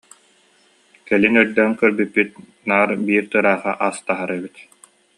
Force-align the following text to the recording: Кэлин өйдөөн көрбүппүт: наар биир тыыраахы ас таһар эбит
Кэлин 1.07 1.35
өйдөөн 1.41 1.71
көрбүппүт: 1.81 2.29
наар 2.69 2.89
биир 3.05 3.25
тыыраахы 3.31 3.71
ас 3.87 3.97
таһар 4.07 4.29
эбит 4.37 4.55